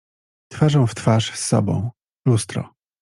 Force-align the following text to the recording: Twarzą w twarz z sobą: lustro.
Twarzą 0.51 0.87
w 0.87 0.95
twarz 0.95 1.33
z 1.35 1.45
sobą: 1.45 1.91
lustro. 2.27 2.73